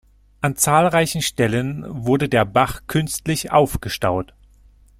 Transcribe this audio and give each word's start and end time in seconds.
An 0.41 0.55
zahlreichen 0.55 1.21
Stellen 1.21 1.85
wurde 1.87 2.27
der 2.27 2.43
Bach 2.43 2.81
künstlich 2.87 3.51
aufgestaut. 3.51 4.33